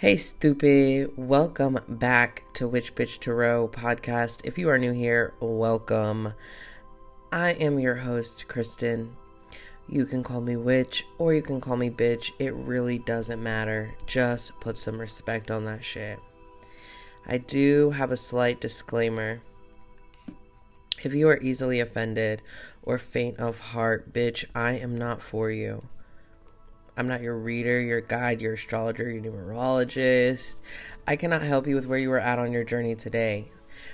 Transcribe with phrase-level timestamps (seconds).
[0.00, 1.12] Hey, stupid.
[1.18, 4.40] Welcome back to Witch Bitch Tarot podcast.
[4.44, 6.32] If you are new here, welcome.
[7.30, 9.14] I am your host, Kristen.
[9.90, 12.30] You can call me witch or you can call me bitch.
[12.38, 13.92] It really doesn't matter.
[14.06, 16.18] Just put some respect on that shit.
[17.26, 19.42] I do have a slight disclaimer.
[21.02, 22.40] If you are easily offended
[22.82, 25.82] or faint of heart, bitch, I am not for you.
[26.96, 30.56] I'm not your reader, your guide, your astrologer, your numerologist.
[31.06, 33.50] I cannot help you with where you are at on your journey today.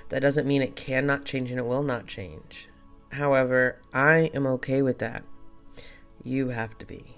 [0.09, 2.69] That doesn't mean it cannot change and it will not change.
[3.11, 5.23] However, I am okay with that.
[6.23, 7.15] You have to be.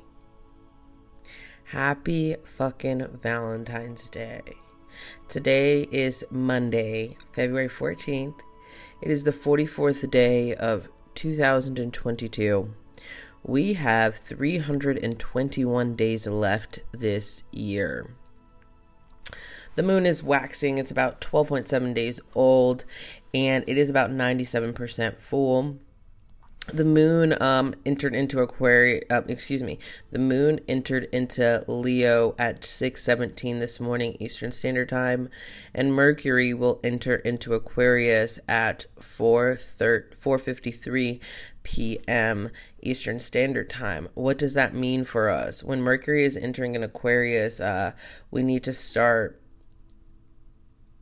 [1.66, 4.42] Happy fucking Valentine's Day.
[5.28, 8.40] Today is Monday, February 14th.
[9.02, 12.74] It is the 44th day of 2022
[13.44, 18.16] we have 321 days left this year.
[19.76, 22.86] The moon is waxing, it's about 12.7 days old,
[23.34, 25.80] and it is about 97% full
[26.74, 29.04] the moon um, entered into Aquarius.
[29.10, 29.80] Uh, excuse me.
[30.12, 35.30] The moon entered into Leo at six seventeen this morning Eastern Standard Time,
[35.74, 41.20] and Mercury will enter into Aquarius at four four fifty three
[41.64, 42.50] p.m.
[42.82, 44.08] Eastern Standard Time.
[44.14, 45.64] What does that mean for us?
[45.64, 47.92] When Mercury is entering an Aquarius, uh,
[48.32, 49.42] we need to start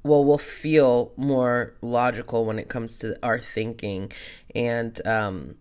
[0.08, 4.12] well we'll feel more logical when it comes to our thinking
[4.56, 5.56] and um,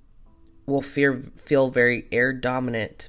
[0.66, 3.08] will feel feel very air dominant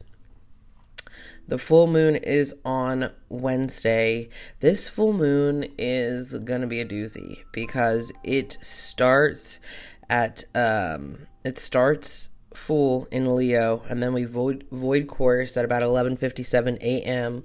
[1.47, 4.27] the full moon is on Wednesday.
[4.59, 9.61] This full moon is going to be a doozy because it starts
[10.09, 12.26] at um it starts
[12.57, 17.43] full in Leo and then we void void course at about 11:57 a.m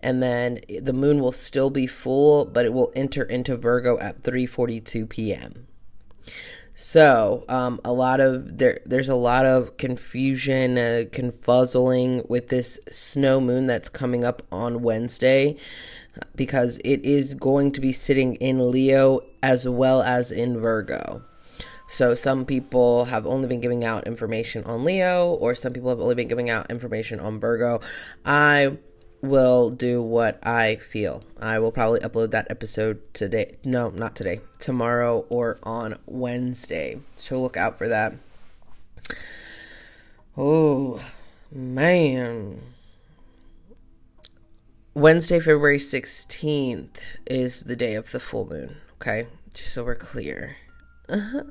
[0.00, 4.22] and then the moon will still be full, but it will enter into Virgo at
[4.22, 5.66] 3:42 p.m.
[6.74, 12.78] So, um, a lot of there, there's a lot of confusion, uh, confuzzling with this
[12.88, 15.56] snow moon that's coming up on Wednesday,
[16.36, 21.24] because it is going to be sitting in Leo as well as in Virgo.
[21.88, 26.00] So some people have only been giving out information on Leo, or some people have
[26.00, 27.80] only been giving out information on Virgo.
[28.24, 28.76] I
[29.22, 31.24] will do what I feel.
[31.40, 33.56] I will probably upload that episode today.
[33.64, 34.40] No, not today.
[34.58, 37.00] Tomorrow or on Wednesday.
[37.16, 38.14] So look out for that.
[40.36, 41.02] Oh,
[41.50, 42.60] man.
[44.94, 48.76] Wednesday, February 16th is the day of the full moon.
[49.00, 49.26] Okay?
[49.54, 50.56] Just so we're clear.
[51.08, 51.44] Uh-huh.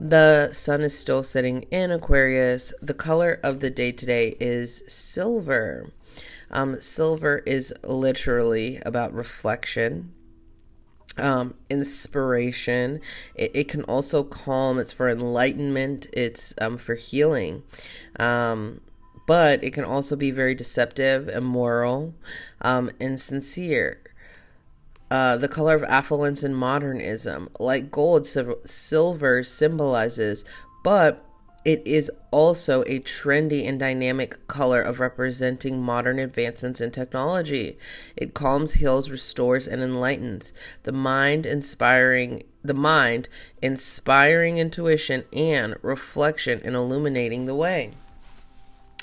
[0.00, 2.72] The sun is still sitting in Aquarius.
[2.80, 5.92] The color of the day today is silver.
[6.50, 10.12] Um, silver is literally about reflection,
[11.18, 13.00] um, inspiration.
[13.34, 14.78] It, it, can also calm.
[14.78, 16.06] It's for enlightenment.
[16.14, 17.62] It's um, for healing.
[18.18, 18.80] Um,
[19.26, 22.14] but it can also be very deceptive, immoral,
[22.62, 24.00] um, and sincere.
[25.10, 27.48] Uh, the color of affluence and modernism.
[27.58, 30.44] Like gold, silver symbolizes,
[30.84, 31.24] but
[31.64, 37.76] it is also a trendy and dynamic color of representing modern advancements in technology.
[38.16, 40.54] It calms, heals, restores, and enlightens
[40.84, 43.28] the mind, inspiring the mind,
[43.60, 47.90] inspiring intuition and reflection and illuminating the way.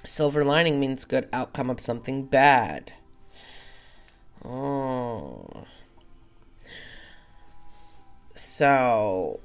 [0.07, 2.94] Silver lining means good outcome of something bad.
[4.44, 5.66] Oh.
[8.38, 9.40] So,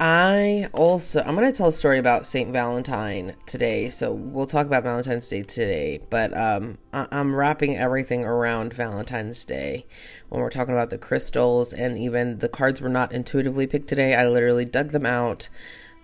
[0.00, 3.88] I also I'm gonna tell a story about Saint Valentine today.
[3.90, 9.44] So we'll talk about Valentine's Day today, but um, I- am wrapping everything around Valentine's
[9.44, 9.86] Day
[10.28, 14.14] when we're talking about the crystals and even the cards were not intuitively picked today.
[14.14, 15.48] I literally dug them out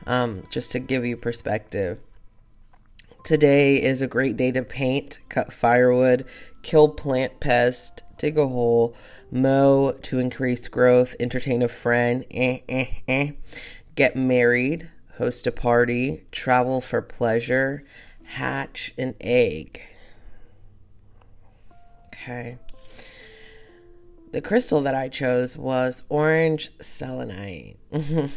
[0.06, 2.00] um, just to give you perspective.
[3.25, 6.25] Today is a great day to paint, cut firewood,
[6.62, 8.95] kill plant pest, dig a hole,
[9.30, 13.30] mow to increase growth, entertain a friend, eh, eh, eh,
[13.95, 17.84] get married, host a party, travel for pleasure,
[18.24, 19.80] hatch an egg.
[22.09, 22.59] Okay.
[24.33, 27.78] The crystal that I chose was orange selenite.
[27.91, 28.30] the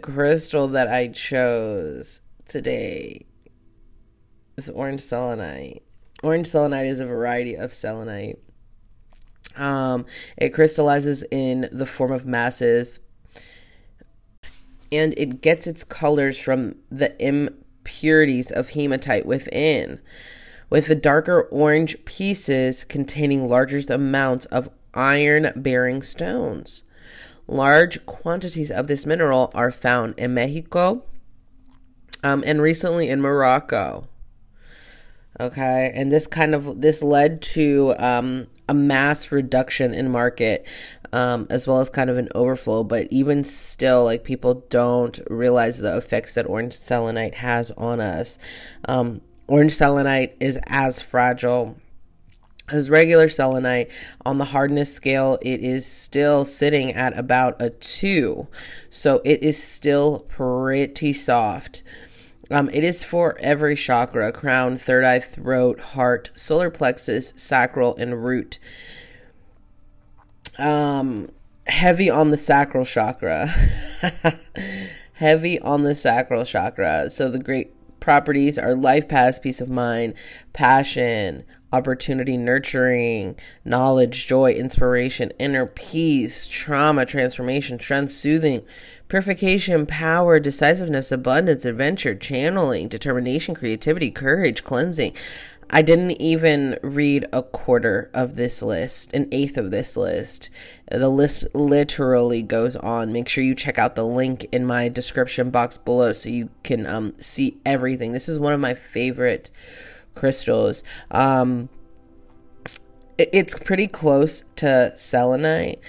[0.00, 3.26] crystal that I chose today
[4.56, 5.82] is orange selenite.
[6.22, 8.38] Orange selenite is a variety of selenite.
[9.56, 10.06] Um,
[10.36, 12.98] it crystallizes in the form of masses
[14.90, 20.00] and it gets its colors from the impurities of hematite within.
[20.70, 26.82] with the darker orange pieces containing larger amounts of iron bearing stones.
[27.46, 31.04] Large quantities of this mineral are found in Mexico
[32.22, 34.08] um, and recently in Morocco.
[35.40, 40.64] Okay, and this kind of this led to um, a mass reduction in market
[41.12, 42.84] um, as well as kind of an overflow.
[42.84, 48.38] But even still, like people don't realize the effects that orange selenite has on us.
[48.86, 51.76] Um, orange selenite is as fragile
[52.68, 53.90] as regular selenite
[54.24, 58.48] on the hardness scale it is still sitting at about a 2
[58.88, 61.82] so it is still pretty soft
[62.54, 68.24] um, it is for every chakra crown third eye throat heart solar plexus sacral and
[68.24, 68.58] root.
[70.58, 71.30] Um
[71.66, 73.48] heavy on the sacral chakra.
[75.14, 77.08] Heavy on the sacral chakra.
[77.08, 77.73] So the great
[78.04, 80.12] properties are life paths peace of mind
[80.52, 81.42] passion
[81.72, 83.34] opportunity, nurturing,
[83.64, 88.62] knowledge, joy, inspiration, inner peace, trauma, transformation, strength, soothing,
[89.08, 95.16] purification, power, decisiveness, abundance, adventure, channeling, determination, creativity, courage, cleansing.
[95.74, 100.48] I didn't even read a quarter of this list, an eighth of this list.
[100.88, 103.12] The list literally goes on.
[103.12, 106.86] Make sure you check out the link in my description box below so you can
[106.86, 108.12] um, see everything.
[108.12, 109.50] This is one of my favorite
[110.14, 110.84] crystals.
[111.10, 111.68] Um,
[113.18, 115.80] it's pretty close to selenite,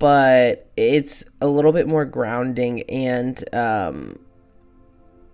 [0.00, 4.18] but it's a little bit more grounding and um,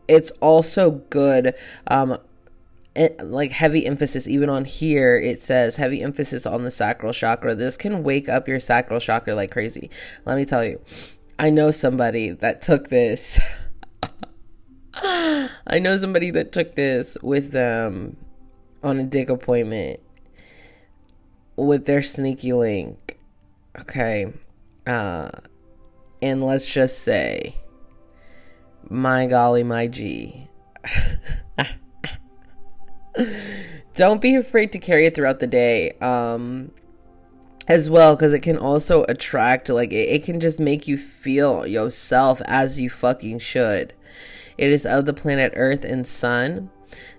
[0.09, 1.55] it's also good.
[1.87, 2.19] Um,
[3.23, 7.77] like heavy emphasis even on here it says heavy emphasis on the sacral chakra this
[7.77, 9.91] can wake up your sacral chakra like crazy
[10.25, 10.81] let me tell you
[11.39, 13.41] i know somebody that took this
[14.95, 18.17] i know somebody that took this with them
[18.85, 19.99] on a dick appointment
[21.57, 23.19] with their sneaky link.
[23.81, 24.33] Okay.
[24.87, 25.31] Uh
[26.21, 27.57] and let's just say
[28.89, 30.49] my golly my G.
[33.95, 35.93] Don't be afraid to carry it throughout the day.
[36.01, 36.73] Um
[37.67, 41.67] as well because it can also attract like it, it can just make you feel
[41.67, 43.95] yourself as you fucking should.
[44.59, 46.71] It is of the planet Earth and Sun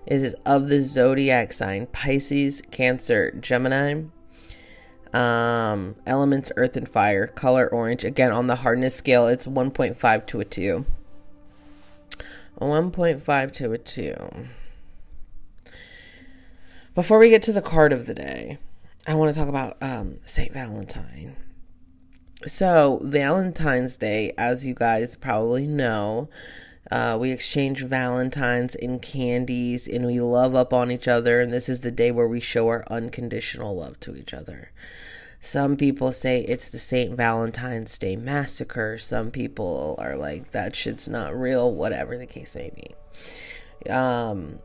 [0.06, 4.02] it is of the zodiac sign Pisces, Cancer, Gemini.
[5.12, 8.04] Um, elements earth and fire, color orange.
[8.04, 10.84] Again, on the hardness scale, it's 1.5 to a 2.
[12.60, 14.16] 1.5 to a 2.
[16.96, 18.56] Before we get to the card of the day,
[19.06, 20.50] I want to talk about um, St.
[20.50, 21.36] Valentine.
[22.46, 26.30] So, Valentine's Day, as you guys probably know,
[26.90, 31.38] uh, we exchange Valentines and candies and we love up on each other.
[31.38, 34.72] And this is the day where we show our unconditional love to each other.
[35.38, 37.14] Some people say it's the St.
[37.14, 38.96] Valentine's Day massacre.
[38.96, 43.90] Some people are like, that shit's not real, whatever the case may be.
[43.90, 44.60] Um,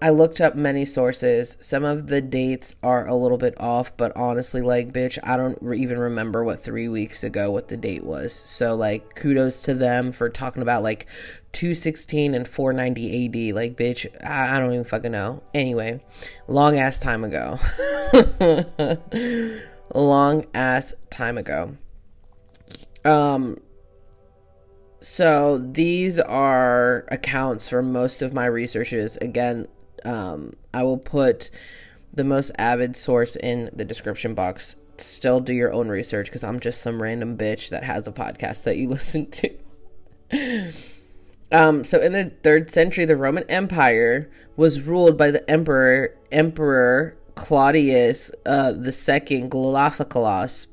[0.00, 1.56] I looked up many sources.
[1.60, 5.58] Some of the dates are a little bit off, but honestly, like, bitch, I don't
[5.60, 8.32] re- even remember what three weeks ago what the date was.
[8.32, 11.06] So, like, kudos to them for talking about like
[11.50, 13.54] 216 and 490 AD.
[13.56, 15.42] Like, bitch, I, I don't even fucking know.
[15.52, 16.00] Anyway,
[16.46, 17.58] long ass time ago.
[19.94, 21.76] long ass time ago.
[23.04, 23.60] Um,
[25.00, 29.16] so these are accounts for most of my researches.
[29.16, 29.66] Again,
[30.04, 31.50] um, I will put
[32.12, 34.76] the most avid source in the description box.
[34.96, 38.64] Still do your own research because I'm just some random bitch that has a podcast
[38.64, 40.72] that you listen to.
[41.52, 47.16] um, so in the third century, the Roman Empire was ruled by the emperor Emperor
[47.36, 50.66] Claudius uh, the Second Glaphocalos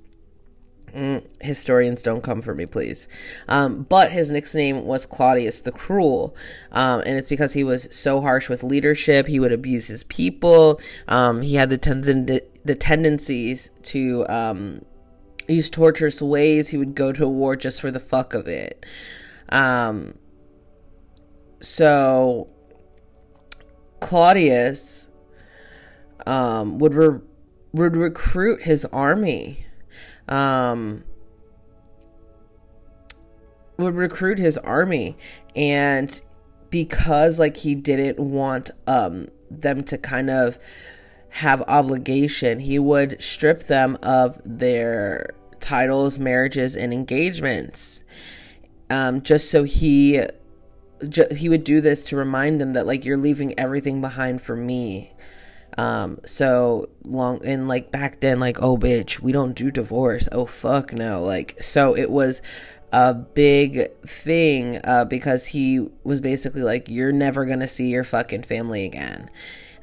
[0.95, 3.09] Mm, historians don't come for me, please.
[3.49, 6.33] Um, but his nickname was Claudius the Cruel,
[6.71, 9.27] um, and it's because he was so harsh with leadership.
[9.27, 10.79] He would abuse his people.
[11.09, 14.85] Um, he had the tenden- the tendencies to um,
[15.49, 16.69] use torturous ways.
[16.69, 18.85] He would go to war just for the fuck of it.
[19.49, 20.17] Um,
[21.59, 22.47] so
[23.99, 25.09] Claudius
[26.25, 27.19] um, would re-
[27.73, 29.64] would recruit his army
[30.27, 31.03] um,
[33.77, 35.17] would recruit his army.
[35.55, 36.21] And
[36.75, 40.59] because like he didn't want um them to kind of
[41.29, 45.29] have obligation he would strip them of their
[45.61, 48.03] titles marriages and engagements
[48.89, 50.21] um just so he
[51.07, 54.57] ju- he would do this to remind them that like you're leaving everything behind for
[54.57, 55.13] me
[55.77, 60.29] Um, so long and like back then, like, oh bitch, we don't do divorce.
[60.31, 61.23] Oh fuck no.
[61.23, 62.41] Like, so it was
[62.91, 68.43] a big thing uh, because he was basically like, you're never gonna see your fucking
[68.43, 69.29] family again.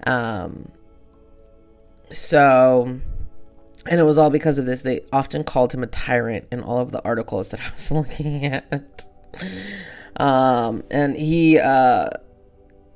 [0.07, 0.71] Um,
[2.11, 3.01] so,
[3.87, 4.83] and it was all because of this.
[4.83, 8.47] They often called him a tyrant in all of the articles that I was looking
[8.47, 9.07] at.
[10.17, 12.11] Um, and he, uh,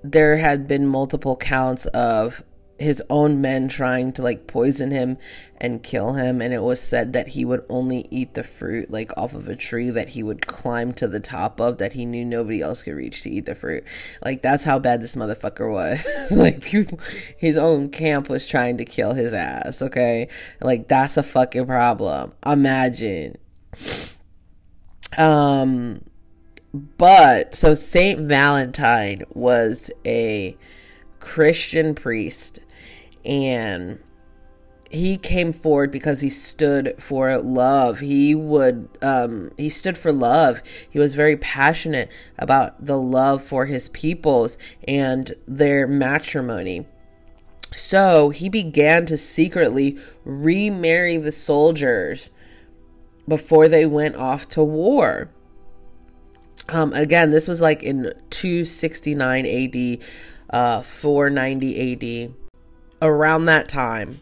[0.02, 2.42] there had been multiple counts of
[2.78, 5.16] his own men trying to like poison him
[5.58, 9.16] and kill him and it was said that he would only eat the fruit like
[9.16, 12.24] off of a tree that he would climb to the top of that he knew
[12.24, 13.82] nobody else could reach to eat the fruit.
[14.22, 16.06] Like that's how bad this motherfucker was.
[16.36, 16.98] Like people,
[17.36, 20.28] his own camp was trying to kill his ass okay?
[20.60, 22.34] Like that's a fucking problem.
[22.44, 23.36] Imagine.
[25.16, 26.02] Um
[26.98, 30.54] but so saint valentine was a
[31.20, 32.60] christian priest
[33.26, 33.98] and
[34.90, 38.00] he came forward because he stood for love.
[38.00, 40.62] He would um he stood for love.
[40.88, 44.56] He was very passionate about the love for his peoples
[44.86, 46.86] and their matrimony.
[47.74, 52.30] So he began to secretly remarry the soldiers
[53.28, 55.30] before they went off to war.
[56.68, 60.06] Um again this was like in 269 AD
[60.50, 62.45] uh 490 AD
[63.02, 64.20] around that time,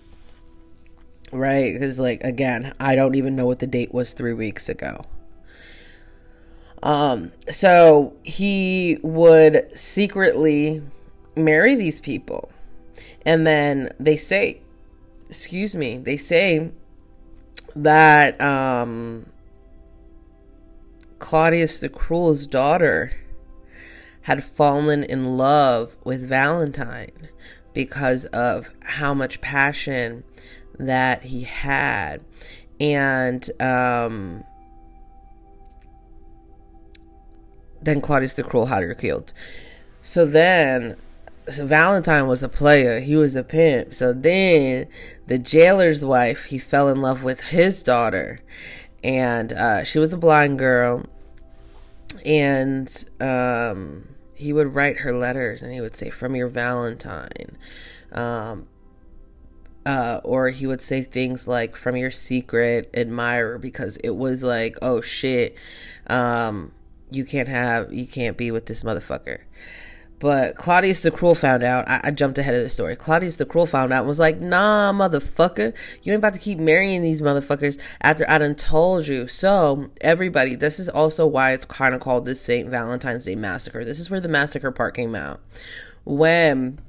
[1.32, 1.72] right?
[1.72, 5.04] Because, like, again, I don't even know what the date was three weeks ago.
[6.82, 10.82] Um, so he would secretly
[11.34, 12.50] marry these people.
[13.24, 14.60] And then they say,
[15.28, 16.70] excuse me, they say
[17.74, 19.26] that um,
[21.18, 23.12] Claudius the Cruel's daughter
[24.22, 27.28] had fallen in love with Valentine
[27.74, 30.24] because of how much passion
[30.78, 32.22] that he had.
[32.80, 34.44] And um,
[37.82, 39.32] then Claudius the Cruel had her killed.
[40.02, 40.96] So then
[41.48, 43.00] so Valentine was a player.
[43.00, 43.92] He was a pimp.
[43.92, 44.86] So then
[45.26, 48.40] the jailer's wife, he fell in love with his daughter.
[49.02, 51.04] And uh, she was a blind girl.
[52.24, 57.56] And um, he would write her letters and he would say from your valentine
[58.12, 58.66] um,
[59.86, 64.76] uh, or he would say things like from your secret admirer because it was like
[64.82, 65.56] oh shit
[66.06, 66.72] um,
[67.10, 69.40] you can't have you can't be with this motherfucker
[70.24, 71.86] but Claudius the Cruel found out.
[71.86, 72.96] I, I, jumped ahead of the story.
[72.96, 75.74] Claudius the Cruel found out and was like, nah, motherfucker.
[76.02, 79.28] You ain't about to keep marrying these motherfuckers after I done told you.
[79.28, 82.70] So, everybody, this is also why it's kind of called the St.
[82.70, 83.84] Valentine's Day Massacre.
[83.84, 85.42] This is where the massacre part came out.
[86.04, 86.80] When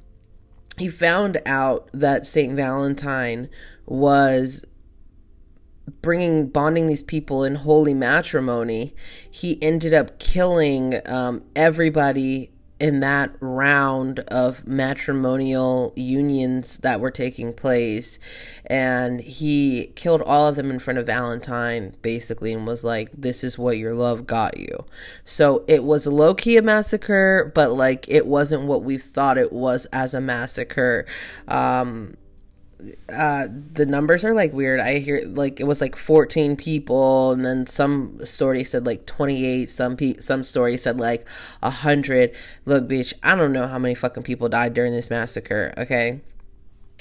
[0.78, 2.56] he found out that St.
[2.56, 3.50] Valentine
[3.84, 4.64] was
[6.00, 8.92] bringing bonding these people in holy matrimony
[9.30, 17.52] he ended up killing um, everybody in that round of matrimonial unions that were taking
[17.52, 18.18] place
[18.66, 23.42] and he killed all of them in front of Valentine basically and was like this
[23.42, 24.84] is what your love got you.
[25.24, 29.52] So it was low key a massacre but like it wasn't what we thought it
[29.52, 31.06] was as a massacre.
[31.48, 32.16] Um
[33.12, 34.80] uh the numbers are like weird.
[34.80, 39.70] I hear like it was like 14 people and then some story said like 28
[39.70, 41.26] some pe- some story said like
[41.60, 42.34] 100
[42.66, 46.20] look bitch i don't know how many fucking people died during this massacre okay?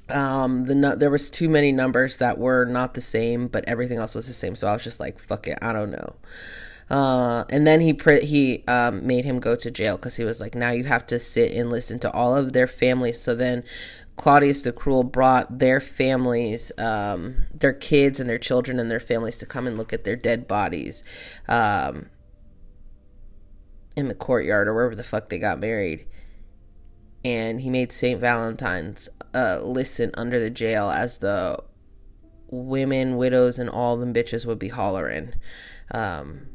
[0.10, 4.16] Um the there was too many numbers that were not the same but everything else
[4.16, 4.56] was the same.
[4.56, 6.16] So i was just like fuck it i don't know.
[6.90, 10.40] Uh, and then he pre- he um, made him go to jail because he was
[10.40, 13.20] like, now you have to sit and listen to all of their families.
[13.20, 13.64] So then
[14.16, 19.38] Claudius the Cruel brought their families, um, their kids and their children and their families
[19.40, 21.04] to come and look at their dead bodies
[21.50, 22.10] um,
[23.98, 26.08] in the courtyard or wherever the fuck they got married.
[27.26, 28.20] And he made St.
[28.20, 31.62] Valentine's uh, listen under the jail as the
[32.50, 35.34] women, widows, and all them bitches would be hollering.
[35.92, 36.48] Um,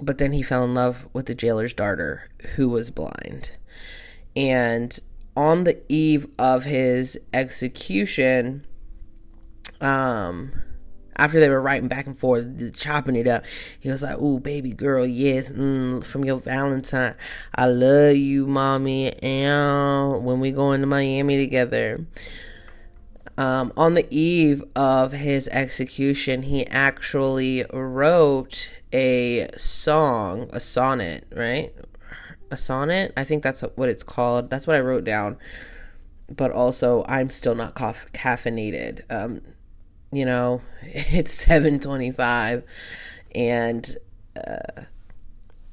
[0.00, 3.56] but then he fell in love with the jailer's daughter, who was blind.
[4.34, 4.98] And
[5.36, 8.66] on the eve of his execution,
[9.80, 10.52] um,
[11.16, 13.44] after they were writing back and forth, chopping it up,
[13.78, 17.14] he was like, "Ooh, baby girl, yes, mm, from your Valentine,
[17.54, 22.06] I love you, mommy, and when we go into Miami together."
[23.38, 31.74] Um, on the eve of his execution, he actually wrote a song, a sonnet, right?
[32.52, 33.12] A sonnet.
[33.16, 34.50] I think that's what it's called.
[34.50, 35.38] That's what I wrote down.
[36.34, 39.02] but also I'm still not ca- caffeinated.
[39.10, 39.42] Um,
[40.12, 42.62] you know, it's 7:25
[43.34, 43.96] and
[44.36, 44.82] uh,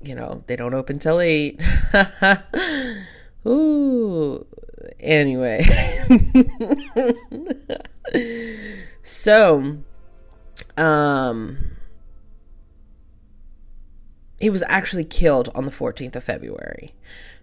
[0.01, 1.62] you know, they don't open till 8.
[3.48, 4.45] Ooh.
[5.00, 5.65] Anyway.
[9.03, 9.77] so,
[10.77, 11.57] um
[14.39, 16.93] he was actually killed on the 14th of February.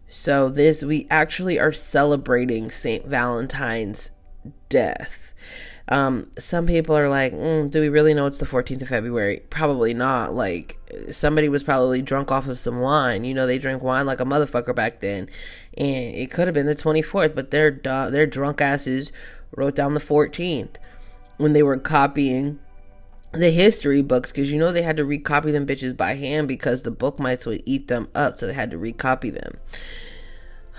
[0.08, 3.06] So this we actually are celebrating St.
[3.06, 4.10] Valentine's
[4.68, 5.34] death.
[5.88, 9.42] Um, some people are like, mm, do we really know it's the 14th of February?
[9.50, 10.34] Probably not.
[10.34, 10.78] Like,
[11.12, 13.22] somebody was probably drunk off of some wine.
[13.24, 15.28] You know, they drank wine like a motherfucker back then.
[15.76, 19.12] And it could have been the 24th, but their, their drunk asses
[19.54, 20.74] wrote down the 14th
[21.36, 22.58] when they were copying
[23.36, 26.82] the history books because you know they had to recopy them bitches by hand because
[26.82, 29.58] the book mites would eat them up, so they had to recopy them.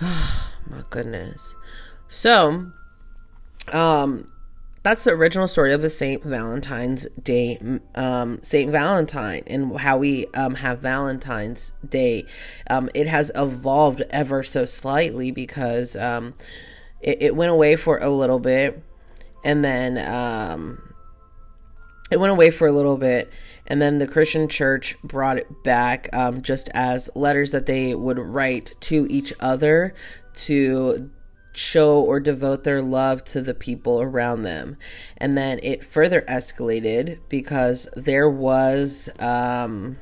[0.00, 1.54] My goodness.
[2.08, 2.72] So,
[3.72, 4.30] um,
[4.82, 7.58] that's the original story of the Saint Valentine's Day,
[7.94, 12.24] um, Saint Valentine, and how we um, have Valentine's Day.
[12.70, 16.34] Um, it has evolved ever so slightly because um,
[17.00, 18.82] it, it, went away for a little bit,
[19.44, 20.87] and then um,
[22.10, 23.30] it went away for a little bit
[23.66, 28.18] and then the christian church brought it back um, just as letters that they would
[28.18, 29.94] write to each other
[30.34, 31.10] to
[31.52, 34.76] show or devote their love to the people around them.
[35.16, 39.98] And then it further escalated because there was um,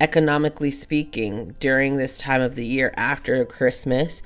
[0.00, 4.22] economically speaking during this time of the year after christmas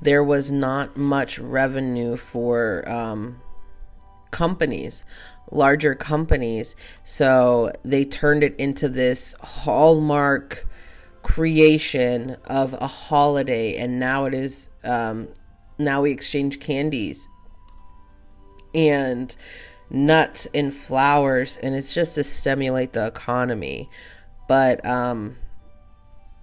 [0.00, 3.40] there was not much revenue for um,
[4.32, 5.04] companies
[5.52, 6.74] larger companies.
[7.04, 10.66] So they turned it into this hallmark
[11.22, 14.68] creation of a holiday, and now it is.
[14.82, 15.28] Um,
[15.78, 17.26] now we exchange candies
[18.74, 19.34] and
[19.90, 23.88] nuts and flowers, and it's just to stimulate the economy.
[24.48, 25.36] But um,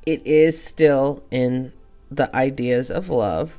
[0.06, 1.74] it is still in
[2.10, 3.59] the ideas of love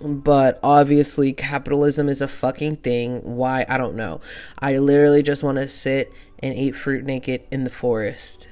[0.00, 3.20] but obviously capitalism is a fucking thing.
[3.22, 3.64] Why?
[3.68, 4.20] I don't know.
[4.58, 8.48] I literally just want to sit and eat fruit naked in the forest.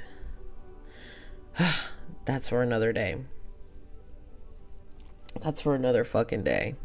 [2.25, 3.17] That's for another day.
[5.41, 6.77] That's for another fucking day.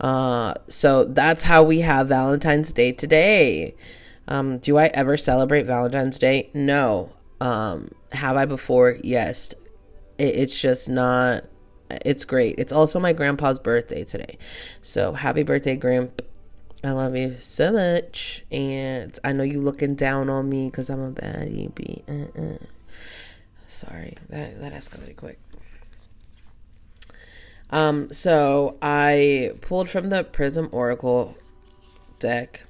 [0.00, 3.74] Uh so that's how we have valentine's day today.
[4.28, 6.50] Um do i ever celebrate valentine's day?
[6.54, 7.12] No.
[7.40, 8.98] Um have i before?
[9.02, 9.54] Yes.
[10.16, 11.44] It, it's just not
[11.90, 12.56] it's great.
[12.58, 14.38] It's also my grandpa's birthday today.
[14.82, 16.24] So happy birthday, Grandpa.
[16.84, 18.44] I love you so much.
[18.50, 21.74] And I know you looking down on me because I'm a baddie.
[21.74, 22.58] Be uh-uh.
[23.68, 25.38] Sorry, that, that escalated quick.
[27.70, 31.36] Um, so I pulled from the Prism Oracle
[32.18, 32.62] deck,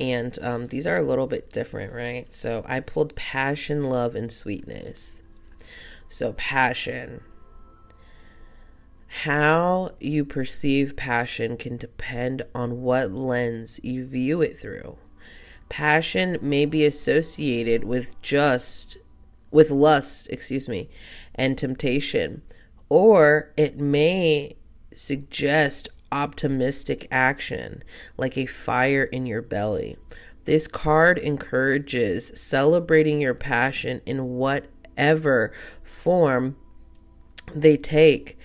[0.00, 2.32] and um, these are a little bit different, right?
[2.34, 5.22] So I pulled Passion, Love, and Sweetness.
[6.08, 7.20] So, passion
[9.08, 14.96] how you perceive passion can depend on what lens you view it through.
[15.68, 18.98] Passion may be associated with just
[19.50, 20.88] with lust, excuse me,
[21.34, 22.42] and temptation,
[22.88, 24.56] or it may
[24.94, 27.82] suggest optimistic action
[28.16, 29.96] like a fire in your belly.
[30.44, 36.56] This card encourages celebrating your passion in whatever form
[37.54, 38.38] they take.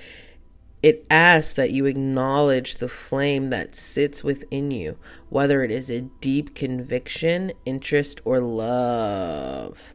[0.82, 4.98] It asks that you acknowledge the flame that sits within you,
[5.30, 9.94] whether it is a deep conviction, interest, or love.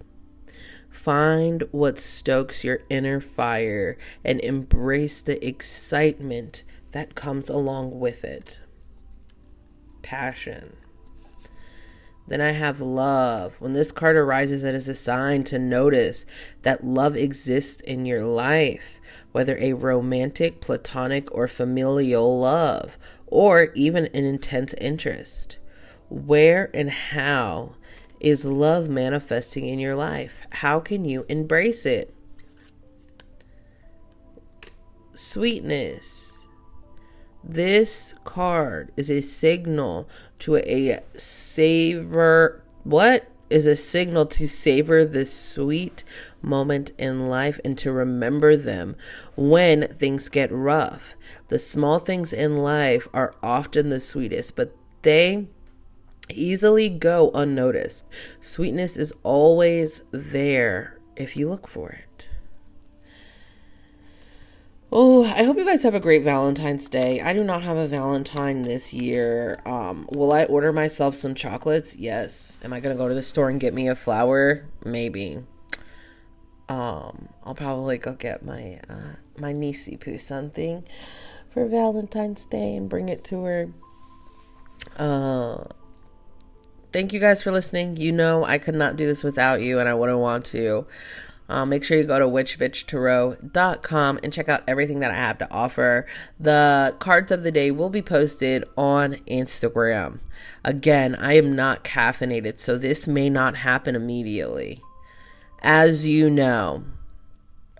[0.88, 8.61] Find what stokes your inner fire and embrace the excitement that comes along with it.
[10.03, 10.77] Passion.
[12.29, 13.57] Then I have love.
[13.61, 16.27] When this card arises, it is a sign to notice
[16.62, 19.01] that love exists in your life,
[19.33, 25.59] whether a romantic, platonic, or familial love, or even an intense interest.
[26.09, 27.77] Where and how
[28.19, 30.41] is love manifesting in your life?
[30.51, 32.12] How can you embrace it?
[35.15, 36.26] Sweetness
[37.49, 40.09] this card is a signal
[40.41, 42.63] to a savor.
[42.83, 46.05] What is a signal to savor this sweet
[46.43, 48.97] moment in life and to remember them
[49.37, 51.15] when things get rough.
[51.49, 55.47] The small things in life are often the sweetest, but they
[56.29, 58.05] easily go unnoticed.
[58.41, 62.29] Sweetness is always there if you look for it.
[64.92, 67.20] Oh, I hope you guys have a great Valentine's Day.
[67.20, 69.61] I do not have a Valentine this year.
[69.66, 71.96] Um, will I order myself some chocolates?
[71.96, 72.59] Yes.
[72.62, 74.64] Am I gonna go to the store and get me a flower?
[74.85, 75.42] Maybe.
[76.68, 80.85] Um, I'll probably go get my uh, my niecey poo something
[81.53, 83.68] for Valentine's Day and bring it to her.
[84.96, 85.64] Uh,
[86.92, 87.96] thank you guys for listening.
[87.96, 90.87] You know I could not do this without you, and I wouldn't want to.
[91.49, 95.53] Uh, make sure you go to witchbitchtarot.com and check out everything that I have to
[95.53, 96.07] offer.
[96.41, 100.21] The cards of the day will be posted on Instagram.
[100.65, 104.83] Again, I am not caffeinated, so this may not happen immediately.
[105.63, 106.85] As you know,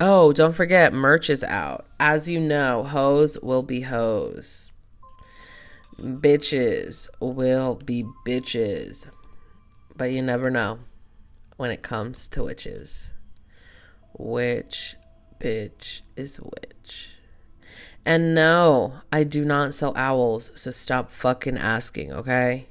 [0.01, 1.87] oh, don't forget, merch is out.
[1.99, 4.71] As you know, hoes will be hoes.
[6.01, 9.07] Bitches will be bitches.
[9.97, 10.81] But you never know
[11.57, 13.11] when it comes to witches
[14.19, 14.97] which
[15.41, 17.11] bitch is which.
[18.05, 22.69] And no, I do not sell owls, so stop fucking asking, okay?